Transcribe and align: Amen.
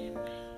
Amen. 0.00 0.49